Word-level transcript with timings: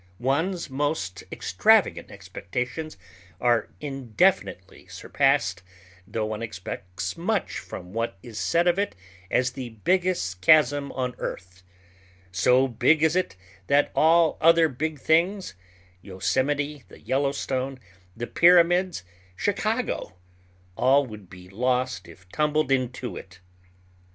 One's 0.17 0.67
most 0.67 1.23
extravagant 1.31 2.09
expectations 2.09 2.97
are 3.39 3.69
indefinitely 3.79 4.87
surpassed, 4.87 5.61
though 6.07 6.25
one 6.25 6.41
expects 6.41 7.15
much 7.15 7.59
from 7.59 7.93
what 7.93 8.17
is 8.23 8.39
said 8.39 8.65
of 8.67 8.79
it 8.79 8.95
as 9.29 9.51
"the 9.51 9.69
biggest 9.83 10.41
chasm 10.41 10.91
on 10.93 11.13
earth"—"so 11.19 12.67
big 12.67 13.03
is 13.03 13.15
it 13.15 13.35
that 13.67 13.91
all 13.95 14.39
other 14.41 14.67
big 14.67 14.97
things—Yosemite, 14.97 16.83
the 16.87 16.99
Yellowstone, 16.99 17.77
the 18.17 18.25
Pyramids, 18.25 19.03
Chicago—all 19.35 21.05
would 21.05 21.29
be 21.29 21.47
lost 21.47 22.07
if 22.07 22.27
tumbled 22.29 22.71
into 22.71 23.15
it." 23.15 23.39